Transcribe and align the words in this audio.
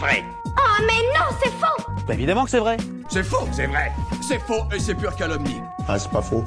vrai. 0.00 0.24
Oh 0.46 0.82
mais 0.86 1.02
non, 1.14 1.26
c'est 1.42 1.50
faux 1.50 1.92
Bah 2.08 2.14
évidemment 2.14 2.44
que 2.44 2.50
c'est 2.50 2.58
vrai. 2.58 2.78
C'est 3.10 3.22
faux, 3.22 3.46
c'est 3.52 3.66
vrai. 3.66 3.92
C'est 4.26 4.38
faux 4.38 4.64
et 4.74 4.80
c'est 4.80 4.94
pure 4.94 5.14
calomnie. 5.14 5.60
Ah, 5.86 5.98
c'est 5.98 6.10
pas 6.10 6.22
faux. 6.22 6.42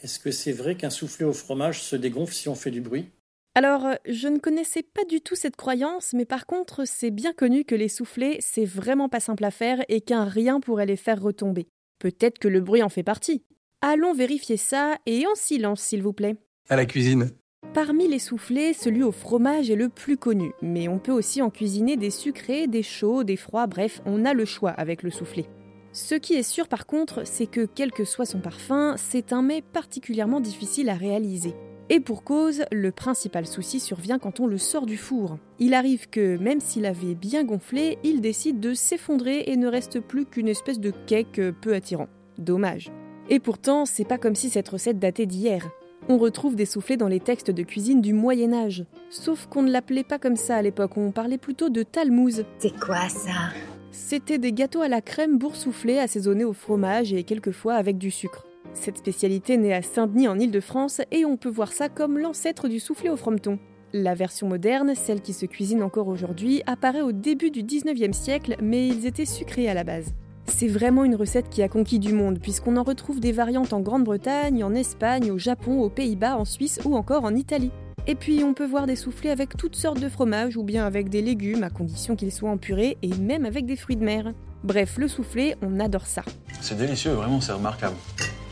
Est-ce 0.00 0.18
que 0.20 0.30
c'est 0.30 0.52
vrai 0.52 0.76
qu'un 0.76 0.90
soufflé 0.90 1.24
au 1.24 1.32
fromage 1.32 1.82
se 1.82 1.96
dégonfle 1.96 2.32
si 2.32 2.48
on 2.48 2.54
fait 2.54 2.70
du 2.70 2.80
bruit? 2.80 3.10
Alors, 3.56 3.86
je 4.06 4.28
ne 4.28 4.38
connaissais 4.38 4.82
pas 4.82 5.04
du 5.04 5.20
tout 5.20 5.34
cette 5.34 5.56
croyance, 5.56 6.12
mais 6.12 6.24
par 6.24 6.46
contre, 6.46 6.86
c'est 6.86 7.10
bien 7.10 7.32
connu 7.32 7.64
que 7.64 7.74
les 7.74 7.88
soufflets, 7.88 8.38
c'est 8.40 8.64
vraiment 8.64 9.08
pas 9.08 9.20
simple 9.20 9.44
à 9.44 9.50
faire 9.50 9.82
et 9.88 10.00
qu'un 10.00 10.24
rien 10.24 10.60
pourrait 10.60 10.86
les 10.86 10.96
faire 10.96 11.20
retomber. 11.20 11.66
Peut-être 11.98 12.38
que 12.38 12.48
le 12.48 12.60
bruit 12.60 12.82
en 12.82 12.88
fait 12.88 13.02
partie. 13.02 13.44
Allons 13.80 14.14
vérifier 14.14 14.56
ça 14.56 14.98
et 15.06 15.26
en 15.26 15.34
silence, 15.34 15.80
s'il 15.80 16.02
vous 16.02 16.12
plaît. 16.12 16.36
À 16.68 16.76
la 16.76 16.86
cuisine. 16.86 17.30
Parmi 17.72 18.06
les 18.06 18.18
soufflets, 18.18 18.72
celui 18.72 19.02
au 19.02 19.10
fromage 19.10 19.70
est 19.70 19.76
le 19.76 19.88
plus 19.88 20.16
connu, 20.16 20.52
mais 20.62 20.86
on 20.88 20.98
peut 20.98 21.12
aussi 21.12 21.42
en 21.42 21.50
cuisiner 21.50 21.96
des 21.96 22.10
sucrés, 22.10 22.66
des 22.66 22.82
chauds, 22.82 23.24
des 23.24 23.36
froids, 23.36 23.66
bref, 23.66 24.00
on 24.06 24.24
a 24.24 24.34
le 24.34 24.44
choix 24.44 24.70
avec 24.70 25.02
le 25.02 25.10
soufflet. 25.10 25.46
Ce 25.92 26.14
qui 26.14 26.34
est 26.34 26.42
sûr 26.42 26.68
par 26.68 26.86
contre, 26.86 27.24
c'est 27.24 27.46
que 27.46 27.66
quel 27.72 27.92
que 27.92 28.04
soit 28.04 28.26
son 28.26 28.40
parfum, 28.40 28.94
c'est 28.96 29.32
un 29.32 29.42
mets 29.42 29.62
particulièrement 29.62 30.40
difficile 30.40 30.88
à 30.88 30.94
réaliser. 30.94 31.54
Et 31.90 32.00
pour 32.00 32.24
cause, 32.24 32.64
le 32.72 32.90
principal 32.90 33.46
souci 33.46 33.78
survient 33.78 34.18
quand 34.18 34.40
on 34.40 34.46
le 34.46 34.58
sort 34.58 34.86
du 34.86 34.96
four. 34.96 35.38
Il 35.58 35.74
arrive 35.74 36.08
que, 36.08 36.38
même 36.38 36.60
s'il 36.60 36.86
avait 36.86 37.14
bien 37.14 37.44
gonflé, 37.44 37.98
il 38.02 38.20
décide 38.20 38.58
de 38.58 38.72
s'effondrer 38.72 39.44
et 39.46 39.56
ne 39.56 39.68
reste 39.68 40.00
plus 40.00 40.24
qu'une 40.24 40.48
espèce 40.48 40.80
de 40.80 40.92
cake 41.06 41.40
peu 41.60 41.74
attirant. 41.74 42.08
Dommage. 42.38 42.90
Et 43.28 43.38
pourtant, 43.38 43.84
c'est 43.84 44.04
pas 44.04 44.18
comme 44.18 44.34
si 44.34 44.50
cette 44.50 44.68
recette 44.68 44.98
datait 44.98 45.26
d'hier. 45.26 45.70
On 46.06 46.18
retrouve 46.18 46.54
des 46.54 46.66
soufflets 46.66 46.98
dans 46.98 47.08
les 47.08 47.18
textes 47.18 47.50
de 47.50 47.62
cuisine 47.62 48.02
du 48.02 48.12
Moyen 48.12 48.52
Âge. 48.52 48.84
Sauf 49.08 49.46
qu'on 49.46 49.62
ne 49.62 49.70
l'appelait 49.70 50.04
pas 50.04 50.18
comme 50.18 50.36
ça 50.36 50.56
à 50.56 50.62
l'époque, 50.62 50.98
on 50.98 51.12
parlait 51.12 51.38
plutôt 51.38 51.70
de 51.70 51.82
talmouze. 51.82 52.44
C'est 52.58 52.78
quoi 52.78 53.08
ça? 53.08 53.52
C'était 53.90 54.36
des 54.36 54.52
gâteaux 54.52 54.82
à 54.82 54.88
la 54.88 55.00
crème 55.00 55.38
boursouflés 55.38 55.98
assaisonnés 55.98 56.44
au 56.44 56.52
fromage 56.52 57.14
et 57.14 57.24
quelquefois 57.24 57.74
avec 57.74 57.96
du 57.96 58.10
sucre. 58.10 58.44
Cette 58.74 58.98
spécialité 58.98 59.56
naît 59.56 59.72
à 59.72 59.80
Saint-Denis 59.80 60.28
en 60.28 60.38
Île-de-France 60.38 61.00
et 61.10 61.24
on 61.24 61.38
peut 61.38 61.48
voir 61.48 61.72
ça 61.72 61.88
comme 61.88 62.18
l'ancêtre 62.18 62.68
du 62.68 62.80
soufflé 62.80 63.08
au 63.08 63.16
frometon. 63.16 63.58
La 63.94 64.14
version 64.14 64.46
moderne, 64.46 64.94
celle 64.94 65.22
qui 65.22 65.32
se 65.32 65.46
cuisine 65.46 65.82
encore 65.82 66.08
aujourd'hui, 66.08 66.62
apparaît 66.66 67.02
au 67.02 67.12
début 67.12 67.50
du 67.50 67.62
19e 67.62 68.12
siècle, 68.12 68.56
mais 68.60 68.88
ils 68.88 69.06
étaient 69.06 69.24
sucrés 69.24 69.70
à 69.70 69.74
la 69.74 69.84
base. 69.84 70.12
C'est 70.46 70.68
vraiment 70.68 71.04
une 71.04 71.16
recette 71.16 71.48
qui 71.48 71.62
a 71.62 71.68
conquis 71.68 71.98
du 71.98 72.12
monde, 72.12 72.38
puisqu'on 72.38 72.76
en 72.76 72.82
retrouve 72.82 73.20
des 73.20 73.32
variantes 73.32 73.72
en 73.72 73.80
Grande-Bretagne, 73.80 74.62
en 74.62 74.74
Espagne, 74.74 75.30
au 75.30 75.38
Japon, 75.38 75.80
aux 75.80 75.90
Pays-Bas, 75.90 76.36
en 76.36 76.44
Suisse 76.44 76.80
ou 76.84 76.96
encore 76.96 77.24
en 77.24 77.34
Italie. 77.34 77.70
Et 78.06 78.14
puis 78.14 78.44
on 78.44 78.52
peut 78.52 78.66
voir 78.66 78.86
des 78.86 78.96
soufflés 78.96 79.30
avec 79.30 79.56
toutes 79.56 79.76
sortes 79.76 80.00
de 80.00 80.08
fromages 80.10 80.58
ou 80.58 80.62
bien 80.62 80.84
avec 80.86 81.08
des 81.08 81.22
légumes 81.22 81.62
à 81.62 81.70
condition 81.70 82.16
qu'ils 82.16 82.32
soient 82.32 82.50
en 82.50 82.58
purée 82.58 82.98
et 83.02 83.08
même 83.14 83.46
avec 83.46 83.64
des 83.64 83.76
fruits 83.76 83.96
de 83.96 84.04
mer. 84.04 84.34
Bref, 84.62 84.98
le 84.98 85.08
soufflé, 85.08 85.56
on 85.62 85.80
adore 85.80 86.06
ça. 86.06 86.22
C'est 86.60 86.76
délicieux, 86.76 87.12
vraiment, 87.12 87.40
c'est 87.40 87.52
remarquable. 87.52 87.96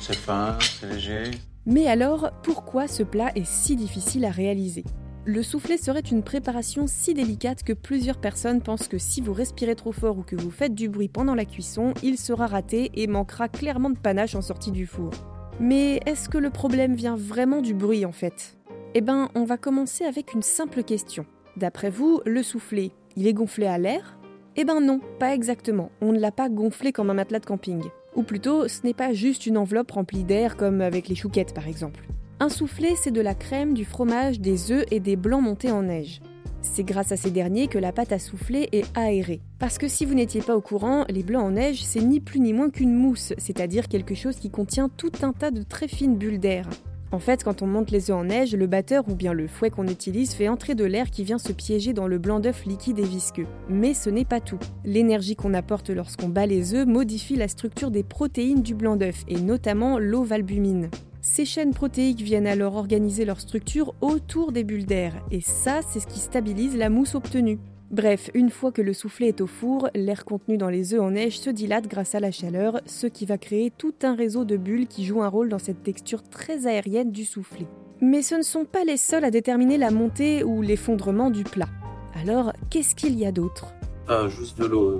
C'est 0.00 0.16
fin, 0.16 0.56
c'est 0.60 0.90
léger. 0.90 1.30
Mais 1.66 1.86
alors, 1.86 2.30
pourquoi 2.42 2.88
ce 2.88 3.02
plat 3.02 3.30
est 3.34 3.46
si 3.46 3.76
difficile 3.76 4.24
à 4.24 4.30
réaliser? 4.30 4.84
Le 5.24 5.44
soufflé 5.44 5.76
serait 5.76 6.00
une 6.00 6.24
préparation 6.24 6.88
si 6.88 7.14
délicate 7.14 7.62
que 7.62 7.72
plusieurs 7.72 8.20
personnes 8.20 8.60
pensent 8.60 8.88
que 8.88 8.98
si 8.98 9.20
vous 9.20 9.32
respirez 9.32 9.76
trop 9.76 9.92
fort 9.92 10.18
ou 10.18 10.22
que 10.22 10.34
vous 10.34 10.50
faites 10.50 10.74
du 10.74 10.88
bruit 10.88 11.06
pendant 11.06 11.36
la 11.36 11.44
cuisson, 11.44 11.94
il 12.02 12.18
sera 12.18 12.48
raté 12.48 12.90
et 12.94 13.06
manquera 13.06 13.48
clairement 13.48 13.90
de 13.90 13.98
panache 13.98 14.34
en 14.34 14.42
sortie 14.42 14.72
du 14.72 14.84
four. 14.84 15.12
Mais 15.60 16.00
est-ce 16.06 16.28
que 16.28 16.38
le 16.38 16.50
problème 16.50 16.96
vient 16.96 17.14
vraiment 17.14 17.62
du 17.62 17.72
bruit 17.72 18.04
en 18.04 18.10
fait? 18.10 18.56
Eh 18.94 19.00
ben, 19.00 19.28
on 19.36 19.44
va 19.44 19.58
commencer 19.58 20.04
avec 20.04 20.34
une 20.34 20.42
simple 20.42 20.82
question. 20.82 21.24
D'après 21.56 21.90
vous, 21.90 22.20
le 22.26 22.42
soufflé, 22.42 22.90
il 23.14 23.28
est 23.28 23.32
gonflé 23.32 23.66
à 23.66 23.78
l'air? 23.78 24.18
Eh 24.56 24.64
ben 24.64 24.80
non, 24.80 25.00
pas 25.20 25.34
exactement. 25.34 25.92
On 26.00 26.12
ne 26.12 26.18
l'a 26.18 26.32
pas 26.32 26.48
gonflé 26.48 26.90
comme 26.90 27.10
un 27.10 27.14
matelas 27.14 27.38
de 27.38 27.46
camping. 27.46 27.84
Ou 28.16 28.24
plutôt, 28.24 28.66
ce 28.66 28.82
n'est 28.82 28.92
pas 28.92 29.12
juste 29.12 29.46
une 29.46 29.56
enveloppe 29.56 29.92
remplie 29.92 30.24
d'air 30.24 30.56
comme 30.56 30.80
avec 30.80 31.06
les 31.06 31.14
chouquettes 31.14 31.54
par 31.54 31.68
exemple. 31.68 32.08
Un 32.42 32.48
soufflé, 32.48 32.96
c'est 32.96 33.12
de 33.12 33.20
la 33.20 33.36
crème, 33.36 33.72
du 33.72 33.84
fromage, 33.84 34.40
des 34.40 34.72
œufs 34.72 34.84
et 34.90 34.98
des 34.98 35.14
blancs 35.14 35.44
montés 35.44 35.70
en 35.70 35.84
neige. 35.84 36.20
C'est 36.60 36.82
grâce 36.82 37.12
à 37.12 37.16
ces 37.16 37.30
derniers 37.30 37.68
que 37.68 37.78
la 37.78 37.92
pâte 37.92 38.10
à 38.10 38.18
souffler 38.18 38.68
est 38.72 38.84
aérée. 38.98 39.40
Parce 39.60 39.78
que 39.78 39.86
si 39.86 40.04
vous 40.04 40.14
n'étiez 40.14 40.40
pas 40.40 40.56
au 40.56 40.60
courant, 40.60 41.04
les 41.08 41.22
blancs 41.22 41.44
en 41.44 41.50
neige, 41.52 41.84
c'est 41.84 42.00
ni 42.00 42.18
plus 42.18 42.40
ni 42.40 42.52
moins 42.52 42.68
qu'une 42.68 42.96
mousse, 42.96 43.32
c'est-à-dire 43.38 43.86
quelque 43.86 44.16
chose 44.16 44.40
qui 44.40 44.50
contient 44.50 44.88
tout 44.88 45.12
un 45.22 45.32
tas 45.32 45.52
de 45.52 45.62
très 45.62 45.86
fines 45.86 46.16
bulles 46.16 46.40
d'air. 46.40 46.68
En 47.12 47.20
fait, 47.20 47.44
quand 47.44 47.62
on 47.62 47.68
monte 47.68 47.92
les 47.92 48.10
œufs 48.10 48.16
en 48.16 48.24
neige, 48.24 48.56
le 48.56 48.66
batteur 48.66 49.08
ou 49.08 49.14
bien 49.14 49.34
le 49.34 49.46
fouet 49.46 49.70
qu'on 49.70 49.86
utilise 49.86 50.32
fait 50.32 50.48
entrer 50.48 50.74
de 50.74 50.84
l'air 50.84 51.12
qui 51.12 51.22
vient 51.22 51.38
se 51.38 51.52
piéger 51.52 51.92
dans 51.92 52.08
le 52.08 52.18
blanc 52.18 52.40
d'œuf 52.40 52.64
liquide 52.66 52.98
et 52.98 53.04
visqueux. 53.04 53.46
Mais 53.68 53.94
ce 53.94 54.10
n'est 54.10 54.24
pas 54.24 54.40
tout. 54.40 54.58
L'énergie 54.84 55.36
qu'on 55.36 55.54
apporte 55.54 55.90
lorsqu'on 55.90 56.28
bat 56.28 56.46
les 56.46 56.74
œufs 56.74 56.88
modifie 56.88 57.36
la 57.36 57.46
structure 57.46 57.92
des 57.92 58.02
protéines 58.02 58.62
du 58.62 58.74
blanc 58.74 58.96
d'œuf, 58.96 59.22
et 59.28 59.40
notamment 59.40 60.00
l'ovalbumine. 60.00 60.90
Ces 61.24 61.44
chaînes 61.44 61.72
protéiques 61.72 62.20
viennent 62.20 62.48
alors 62.48 62.74
organiser 62.74 63.24
leur 63.24 63.40
structure 63.40 63.94
autour 64.00 64.50
des 64.50 64.64
bulles 64.64 64.86
d'air, 64.86 65.14
et 65.30 65.40
ça, 65.40 65.80
c'est 65.88 66.00
ce 66.00 66.08
qui 66.08 66.18
stabilise 66.18 66.76
la 66.76 66.90
mousse 66.90 67.14
obtenue. 67.14 67.60
Bref, 67.92 68.28
une 68.34 68.50
fois 68.50 68.72
que 68.72 68.82
le 68.82 68.92
soufflé 68.92 69.28
est 69.28 69.40
au 69.40 69.46
four, 69.46 69.88
l'air 69.94 70.24
contenu 70.24 70.58
dans 70.58 70.68
les 70.68 70.94
œufs 70.94 71.00
en 71.00 71.12
neige 71.12 71.38
se 71.38 71.48
dilate 71.48 71.86
grâce 71.86 72.16
à 72.16 72.20
la 72.20 72.32
chaleur, 72.32 72.80
ce 72.86 73.06
qui 73.06 73.24
va 73.24 73.38
créer 73.38 73.70
tout 73.70 73.94
un 74.02 74.16
réseau 74.16 74.44
de 74.44 74.56
bulles 74.56 74.88
qui 74.88 75.04
jouent 75.04 75.22
un 75.22 75.28
rôle 75.28 75.48
dans 75.48 75.60
cette 75.60 75.84
texture 75.84 76.24
très 76.24 76.66
aérienne 76.66 77.12
du 77.12 77.24
soufflé. 77.24 77.68
Mais 78.00 78.22
ce 78.22 78.34
ne 78.34 78.42
sont 78.42 78.64
pas 78.64 78.82
les 78.84 78.96
seuls 78.96 79.24
à 79.24 79.30
déterminer 79.30 79.78
la 79.78 79.92
montée 79.92 80.42
ou 80.42 80.60
l'effondrement 80.60 81.30
du 81.30 81.44
plat. 81.44 81.68
Alors, 82.20 82.52
qu'est-ce 82.68 82.96
qu'il 82.96 83.16
y 83.16 83.26
a 83.26 83.30
d'autre? 83.30 83.72
Ah, 84.08 84.26
juste 84.26 84.58
de 84.58 84.66
l'eau. 84.66 84.98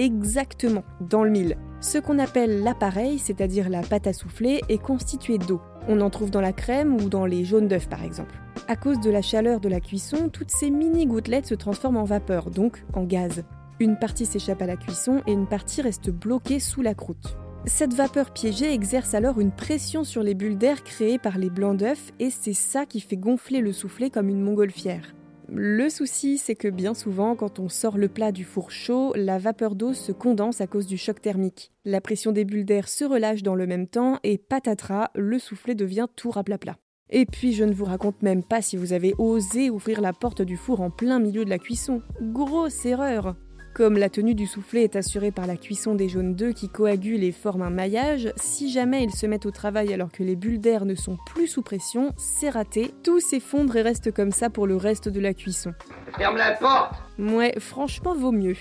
Exactement, 0.00 0.82
dans 1.02 1.24
le 1.24 1.30
mille. 1.30 1.58
Ce 1.82 1.98
qu'on 1.98 2.18
appelle 2.18 2.62
l'appareil, 2.62 3.18
c'est-à-dire 3.18 3.68
la 3.68 3.82
pâte 3.82 4.06
à 4.06 4.14
souffler, 4.14 4.62
est 4.70 4.80
constitué 4.82 5.36
d'eau. 5.36 5.60
On 5.88 6.00
en 6.00 6.08
trouve 6.08 6.30
dans 6.30 6.40
la 6.40 6.54
crème 6.54 6.94
ou 6.94 7.10
dans 7.10 7.26
les 7.26 7.44
jaunes 7.44 7.68
d'œufs 7.68 7.86
par 7.86 8.02
exemple. 8.02 8.34
À 8.66 8.76
cause 8.76 8.98
de 9.00 9.10
la 9.10 9.20
chaleur 9.20 9.60
de 9.60 9.68
la 9.68 9.78
cuisson, 9.78 10.30
toutes 10.30 10.50
ces 10.50 10.70
mini 10.70 11.04
gouttelettes 11.04 11.48
se 11.48 11.54
transforment 11.54 11.98
en 11.98 12.04
vapeur, 12.04 12.48
donc 12.48 12.82
en 12.94 13.04
gaz. 13.04 13.44
Une 13.78 13.98
partie 13.98 14.24
s'échappe 14.24 14.62
à 14.62 14.66
la 14.66 14.78
cuisson 14.78 15.20
et 15.26 15.32
une 15.32 15.46
partie 15.46 15.82
reste 15.82 16.08
bloquée 16.08 16.60
sous 16.60 16.80
la 16.80 16.94
croûte. 16.94 17.36
Cette 17.66 17.92
vapeur 17.92 18.30
piégée 18.30 18.72
exerce 18.72 19.12
alors 19.12 19.38
une 19.38 19.52
pression 19.52 20.02
sur 20.02 20.22
les 20.22 20.32
bulles 20.32 20.56
d'air 20.56 20.82
créées 20.82 21.18
par 21.18 21.36
les 21.36 21.50
blancs 21.50 21.76
d'œufs 21.76 22.14
et 22.18 22.30
c'est 22.30 22.54
ça 22.54 22.86
qui 22.86 23.00
fait 23.00 23.18
gonfler 23.18 23.60
le 23.60 23.74
soufflet 23.74 24.08
comme 24.08 24.30
une 24.30 24.40
montgolfière. 24.40 25.12
Le 25.52 25.88
souci, 25.88 26.38
c'est 26.38 26.54
que 26.54 26.68
bien 26.68 26.94
souvent, 26.94 27.34
quand 27.34 27.58
on 27.58 27.68
sort 27.68 27.98
le 27.98 28.06
plat 28.06 28.30
du 28.30 28.44
four 28.44 28.70
chaud, 28.70 29.12
la 29.16 29.38
vapeur 29.38 29.74
d'eau 29.74 29.94
se 29.94 30.12
condense 30.12 30.60
à 30.60 30.68
cause 30.68 30.86
du 30.86 30.96
choc 30.96 31.20
thermique. 31.20 31.72
La 31.84 32.00
pression 32.00 32.30
des 32.30 32.44
bulles 32.44 32.64
d'air 32.64 32.88
se 32.88 33.04
relâche 33.04 33.42
dans 33.42 33.56
le 33.56 33.66
même 33.66 33.88
temps 33.88 34.20
et 34.22 34.38
patatras, 34.38 35.10
le 35.16 35.40
soufflet 35.40 35.74
devient 35.74 36.06
tout 36.14 36.30
raplapla. 36.30 36.76
Et 37.08 37.26
puis 37.26 37.52
je 37.52 37.64
ne 37.64 37.72
vous 37.72 37.84
raconte 37.84 38.22
même 38.22 38.44
pas 38.44 38.62
si 38.62 38.76
vous 38.76 38.92
avez 38.92 39.12
osé 39.18 39.70
ouvrir 39.70 40.00
la 40.00 40.12
porte 40.12 40.42
du 40.42 40.56
four 40.56 40.80
en 40.80 40.90
plein 40.90 41.18
milieu 41.18 41.44
de 41.44 41.50
la 41.50 41.58
cuisson. 41.58 42.00
Grosse 42.20 42.86
erreur 42.86 43.34
Comme 43.74 43.96
la 43.96 44.08
tenue 44.08 44.34
du 44.34 44.46
soufflet 44.46 44.82
est 44.82 44.96
assurée 44.96 45.30
par 45.30 45.46
la 45.46 45.56
cuisson 45.56 45.94
des 45.94 46.08
jaunes 46.08 46.34
d'œufs 46.34 46.54
qui 46.54 46.68
coagulent 46.68 47.22
et 47.22 47.32
forment 47.32 47.62
un 47.62 47.70
maillage, 47.70 48.32
si 48.36 48.70
jamais 48.70 49.04
ils 49.04 49.14
se 49.14 49.26
mettent 49.26 49.46
au 49.46 49.52
travail 49.52 49.92
alors 49.94 50.10
que 50.10 50.24
les 50.24 50.34
bulles 50.34 50.60
d'air 50.60 50.84
ne 50.84 50.96
sont 50.96 51.16
plus 51.26 51.46
sous 51.46 51.62
pression, 51.62 52.12
c'est 52.16 52.50
raté, 52.50 52.92
tout 53.04 53.20
s'effondre 53.20 53.76
et 53.76 53.82
reste 53.82 54.12
comme 54.12 54.32
ça 54.32 54.50
pour 54.50 54.66
le 54.66 54.76
reste 54.76 55.08
de 55.08 55.20
la 55.20 55.34
cuisson. 55.34 55.72
Ferme 56.16 56.36
la 56.36 56.52
porte 56.52 56.94
Ouais, 57.18 57.54
franchement 57.58 58.14
vaut 58.14 58.32
mieux. 58.32 58.56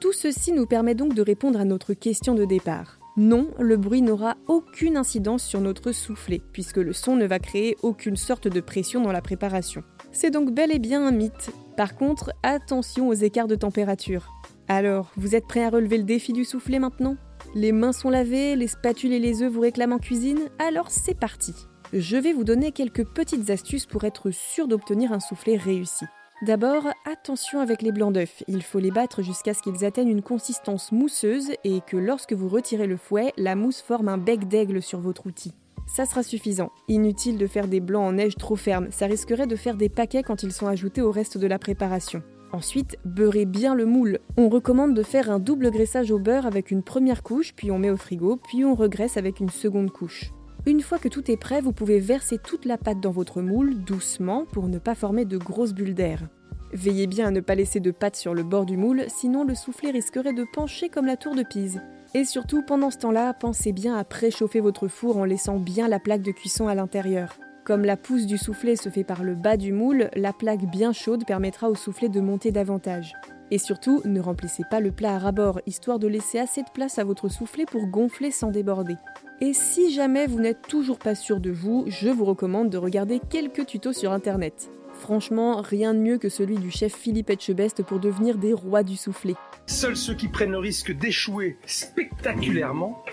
Tout 0.00 0.12
ceci 0.12 0.52
nous 0.52 0.66
permet 0.66 0.94
donc 0.94 1.14
de 1.14 1.22
répondre 1.22 1.60
à 1.60 1.64
notre 1.64 1.94
question 1.94 2.34
de 2.34 2.44
départ. 2.44 2.97
Non, 3.18 3.48
le 3.58 3.76
bruit 3.76 4.00
n'aura 4.00 4.36
aucune 4.46 4.96
incidence 4.96 5.42
sur 5.42 5.60
notre 5.60 5.90
soufflet, 5.90 6.40
puisque 6.52 6.76
le 6.76 6.92
son 6.92 7.16
ne 7.16 7.26
va 7.26 7.40
créer 7.40 7.76
aucune 7.82 8.14
sorte 8.14 8.46
de 8.46 8.60
pression 8.60 9.02
dans 9.02 9.10
la 9.10 9.20
préparation. 9.20 9.82
C'est 10.12 10.30
donc 10.30 10.54
bel 10.54 10.70
et 10.70 10.78
bien 10.78 11.04
un 11.04 11.10
mythe. 11.10 11.50
Par 11.76 11.96
contre, 11.96 12.30
attention 12.44 13.08
aux 13.08 13.14
écarts 13.14 13.48
de 13.48 13.56
température. 13.56 14.32
Alors, 14.68 15.10
vous 15.16 15.34
êtes 15.34 15.48
prêts 15.48 15.64
à 15.64 15.70
relever 15.70 15.98
le 15.98 16.04
défi 16.04 16.32
du 16.32 16.44
soufflet 16.44 16.78
maintenant? 16.78 17.16
Les 17.56 17.72
mains 17.72 17.92
sont 17.92 18.08
lavées, 18.08 18.54
les 18.54 18.68
spatules 18.68 19.12
et 19.12 19.18
les 19.18 19.42
œufs 19.42 19.50
vous 19.50 19.62
réclament 19.62 19.94
en 19.94 19.98
cuisine 19.98 20.48
Alors 20.60 20.92
c'est 20.92 21.18
parti 21.18 21.54
Je 21.92 22.16
vais 22.16 22.32
vous 22.32 22.44
donner 22.44 22.70
quelques 22.70 23.04
petites 23.04 23.50
astuces 23.50 23.86
pour 23.86 24.04
être 24.04 24.30
sûr 24.30 24.68
d'obtenir 24.68 25.10
un 25.10 25.18
soufflet 25.18 25.56
réussi. 25.56 26.04
D'abord, 26.40 26.86
attention 27.04 27.58
avec 27.58 27.82
les 27.82 27.90
blancs 27.90 28.12
d'œufs. 28.12 28.44
Il 28.46 28.62
faut 28.62 28.78
les 28.78 28.92
battre 28.92 29.22
jusqu'à 29.22 29.54
ce 29.54 29.62
qu'ils 29.62 29.84
atteignent 29.84 30.10
une 30.10 30.22
consistance 30.22 30.92
mousseuse 30.92 31.50
et 31.64 31.80
que 31.84 31.96
lorsque 31.96 32.32
vous 32.32 32.48
retirez 32.48 32.86
le 32.86 32.96
fouet, 32.96 33.32
la 33.36 33.56
mousse 33.56 33.82
forme 33.82 34.08
un 34.08 34.18
bec 34.18 34.46
d'aigle 34.46 34.80
sur 34.80 35.00
votre 35.00 35.26
outil. 35.26 35.52
Ça 35.88 36.04
sera 36.04 36.22
suffisant. 36.22 36.70
Inutile 36.86 37.38
de 37.38 37.46
faire 37.48 37.66
des 37.66 37.80
blancs 37.80 38.06
en 38.06 38.12
neige 38.12 38.36
trop 38.36 38.54
fermes, 38.54 38.92
ça 38.92 39.06
risquerait 39.06 39.48
de 39.48 39.56
faire 39.56 39.76
des 39.76 39.88
paquets 39.88 40.22
quand 40.22 40.44
ils 40.44 40.52
sont 40.52 40.68
ajoutés 40.68 41.02
au 41.02 41.10
reste 41.10 41.38
de 41.38 41.46
la 41.48 41.58
préparation. 41.58 42.22
Ensuite, 42.52 42.98
beurrez 43.04 43.44
bien 43.44 43.74
le 43.74 43.84
moule. 43.84 44.20
On 44.36 44.48
recommande 44.48 44.94
de 44.94 45.02
faire 45.02 45.32
un 45.32 45.40
double 45.40 45.72
graissage 45.72 46.12
au 46.12 46.20
beurre 46.20 46.46
avec 46.46 46.70
une 46.70 46.84
première 46.84 47.24
couche, 47.24 47.52
puis 47.52 47.72
on 47.72 47.80
met 47.80 47.90
au 47.90 47.96
frigo, 47.96 48.36
puis 48.36 48.64
on 48.64 48.76
regraisse 48.76 49.16
avec 49.16 49.40
une 49.40 49.50
seconde 49.50 49.90
couche. 49.90 50.30
Une 50.68 50.82
fois 50.82 50.98
que 50.98 51.08
tout 51.08 51.30
est 51.30 51.38
prêt, 51.38 51.62
vous 51.62 51.72
pouvez 51.72 51.98
verser 51.98 52.36
toute 52.36 52.66
la 52.66 52.76
pâte 52.76 53.00
dans 53.00 53.10
votre 53.10 53.40
moule 53.40 53.82
doucement 53.84 54.44
pour 54.44 54.68
ne 54.68 54.78
pas 54.78 54.94
former 54.94 55.24
de 55.24 55.38
grosses 55.38 55.72
bulles 55.72 55.94
d'air. 55.94 56.28
Veillez 56.74 57.06
bien 57.06 57.28
à 57.28 57.30
ne 57.30 57.40
pas 57.40 57.54
laisser 57.54 57.80
de 57.80 57.90
pâte 57.90 58.16
sur 58.16 58.34
le 58.34 58.42
bord 58.42 58.66
du 58.66 58.76
moule, 58.76 59.04
sinon 59.08 59.44
le 59.44 59.54
soufflet 59.54 59.92
risquerait 59.92 60.34
de 60.34 60.44
pencher 60.52 60.90
comme 60.90 61.06
la 61.06 61.16
tour 61.16 61.34
de 61.34 61.42
Pise. 61.42 61.80
Et 62.12 62.26
surtout, 62.26 62.60
pendant 62.60 62.90
ce 62.90 62.98
temps-là, 62.98 63.32
pensez 63.32 63.72
bien 63.72 63.96
à 63.96 64.04
préchauffer 64.04 64.60
votre 64.60 64.88
four 64.88 65.16
en 65.16 65.24
laissant 65.24 65.58
bien 65.58 65.88
la 65.88 66.00
plaque 66.00 66.20
de 66.20 66.32
cuisson 66.32 66.68
à 66.68 66.74
l'intérieur. 66.74 67.38
Comme 67.64 67.86
la 67.86 67.96
pousse 67.96 68.26
du 68.26 68.36
soufflet 68.36 68.76
se 68.76 68.90
fait 68.90 69.04
par 69.04 69.24
le 69.24 69.34
bas 69.34 69.56
du 69.56 69.72
moule, 69.72 70.10
la 70.16 70.34
plaque 70.34 70.70
bien 70.70 70.92
chaude 70.92 71.24
permettra 71.24 71.70
au 71.70 71.76
soufflet 71.76 72.10
de 72.10 72.20
monter 72.20 72.52
davantage. 72.52 73.14
Et 73.50 73.58
surtout, 73.58 74.02
ne 74.04 74.20
remplissez 74.20 74.62
pas 74.70 74.80
le 74.80 74.92
plat 74.92 75.14
à 75.14 75.18
rabord, 75.18 75.60
histoire 75.66 75.98
de 75.98 76.06
laisser 76.06 76.38
assez 76.38 76.62
de 76.62 76.70
place 76.72 76.98
à 76.98 77.04
votre 77.04 77.28
soufflet 77.28 77.64
pour 77.64 77.86
gonfler 77.86 78.30
sans 78.30 78.50
déborder. 78.50 78.96
Et 79.40 79.52
si 79.54 79.92
jamais 79.92 80.26
vous 80.26 80.40
n'êtes 80.40 80.62
toujours 80.62 80.98
pas 80.98 81.14
sûr 81.14 81.40
de 81.40 81.50
vous, 81.50 81.84
je 81.86 82.08
vous 82.08 82.24
recommande 82.24 82.70
de 82.70 82.78
regarder 82.78 83.20
quelques 83.30 83.66
tutos 83.66 83.92
sur 83.92 84.12
internet. 84.12 84.70
Franchement, 84.92 85.62
rien 85.62 85.94
de 85.94 86.00
mieux 86.00 86.18
que 86.18 86.28
celui 86.28 86.56
du 86.56 86.70
chef 86.70 86.92
Philippe 86.92 87.30
Etchebest 87.30 87.84
pour 87.84 88.00
devenir 88.00 88.36
des 88.36 88.52
rois 88.52 88.82
du 88.82 88.96
soufflet. 88.96 89.36
Seuls 89.66 89.96
ceux 89.96 90.14
qui 90.14 90.28
prennent 90.28 90.50
le 90.50 90.58
risque 90.58 90.92
d'échouer 90.92 91.56
spectaculairement 91.66 93.04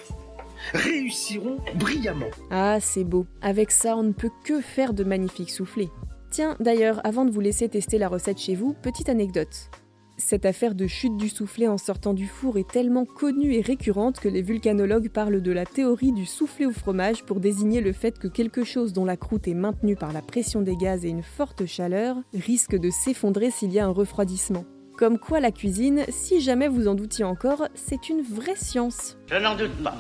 réussiront 0.74 1.58
brillamment. 1.76 2.32
Ah, 2.50 2.80
c'est 2.82 3.04
beau. 3.04 3.28
Avec 3.42 3.70
ça, 3.70 3.96
on 3.96 4.04
ne 4.04 4.14
peut 4.14 4.32
que 4.44 4.62
faire 4.62 4.94
de 4.94 5.04
magnifiques 5.04 5.52
soufflets. 5.52 5.92
Tiens, 6.32 6.58
d'ailleurs, 6.60 7.02
avant 7.06 7.24
de 7.24 7.32
vous 7.32 7.40
laisser 7.40 7.70
tester 7.70 8.00
la 8.00 8.08
recette 8.08 8.40
chez 8.40 8.56
vous, 8.56 8.74
petite 8.74 9.10
anecdote. 9.10 9.70
Cette 10.18 10.46
affaire 10.46 10.76
de 10.76 10.88
chute 10.88 11.18
du 11.18 11.28
soufflet 11.28 11.68
en 11.68 11.78
sortant 11.78 12.14
du 12.14 12.26
four 12.26 12.58
est 12.58 12.70
tellement 12.70 13.04
connue 13.06 13.54
et 13.54 13.62
récurrente 13.62 14.22
que 14.22 14.30
les 14.30 14.42
vulcanologues 14.42 15.10
parlent 15.10 15.42
de 15.42 15.52
la 15.52 15.66
théorie 15.66 16.14
du 16.14 16.26
soufflet 16.26 16.66
au 16.66 16.72
fromage 16.72 17.24
pour 17.24 17.42
désigner 17.42 17.82
le 17.82 17.92
fait 17.92 18.18
que 18.18 18.30
quelque 18.30 18.64
chose 18.64 18.94
dont 18.94 19.04
la 19.04 19.18
croûte 19.18 19.50
est 19.50 19.54
maintenue 19.54 19.98
par 19.98 20.14
la 20.14 20.22
pression 20.22 20.62
des 20.62 20.78
gaz 20.78 21.04
et 21.04 21.10
une 21.10 21.22
forte 21.22 21.66
chaleur 21.66 22.16
risque 22.34 22.78
de 22.78 22.90
s'effondrer 22.90 23.52
s'il 23.52 23.74
y 23.74 23.80
a 23.80 23.86
un 23.86 23.90
refroidissement. 23.90 24.64
Comme 24.98 25.20
quoi 25.20 25.42
la 25.42 25.52
cuisine, 25.52 26.06
si 26.08 26.40
jamais 26.40 26.70
vous 26.70 26.88
en 26.88 26.96
doutiez 26.96 27.26
encore, 27.26 27.68
c'est 27.76 28.08
une 28.08 28.22
vraie 28.22 28.56
science. 28.56 29.18
Je 29.30 29.36
n'en 29.36 29.58
doute 29.58 29.76
pas. 29.84 30.00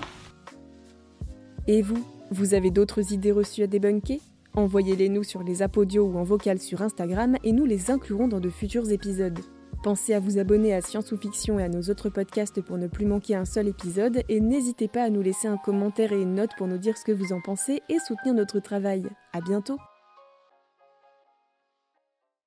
Et 1.68 1.82
vous, 1.82 2.06
vous 2.32 2.54
avez 2.54 2.72
d'autres 2.72 3.12
idées 3.12 3.34
reçues 3.34 3.64
à 3.64 3.68
débunker? 3.68 4.22
Envoyez-les 4.54 5.10
nous 5.10 5.24
sur 5.24 5.44
les 5.44 5.62
apodios 5.62 6.06
ou 6.06 6.18
en 6.18 6.24
vocal 6.24 6.60
sur 6.60 6.82
Instagram 6.82 7.36
et 7.44 7.52
nous 7.52 7.66
les 7.66 7.92
inclurons 7.92 8.30
dans 8.30 8.40
de 8.40 8.50
futurs 8.50 8.90
épisodes. 8.90 9.42
Pensez 9.86 10.16
à 10.16 10.20
vous 10.20 10.40
abonner 10.40 10.74
à 10.74 10.82
Science 10.82 11.12
ou 11.12 11.18
Fiction 11.18 11.60
et 11.60 11.64
à 11.64 11.70
nos 11.70 11.92
autres 11.92 12.10
podcasts 12.10 12.60
pour 12.60 12.80
ne 12.80 12.88
plus 12.88 13.06
manquer 13.06 13.36
un 13.36 13.46
seul 13.46 13.68
épisode 13.68 14.24
et 14.30 14.40
n'hésitez 14.40 14.88
pas 14.88 15.04
à 15.04 15.12
nous 15.12 15.22
laisser 15.22 15.48
un 15.48 15.58
commentaire 15.58 16.12
et 16.12 16.20
une 16.20 16.34
note 16.34 16.56
pour 16.58 16.66
nous 16.66 16.80
dire 16.80 16.98
ce 16.98 17.06
que 17.06 17.12
vous 17.12 17.34
en 17.34 17.40
pensez 17.40 17.84
et 17.88 18.00
soutenir 18.00 18.34
notre 18.34 18.60
travail. 18.60 19.04
À 19.32 19.42
bientôt! 19.42 19.78